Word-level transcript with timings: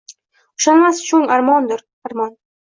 Ushalmas 0.61 1.01
choʼng 1.09 1.29
armondir, 1.37 1.85
armon. 2.11 2.35